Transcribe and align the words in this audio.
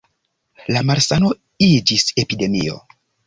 La 0.75 0.81
malsano 0.91 1.29
iĝis 1.67 2.07
epidemio. 2.25 2.81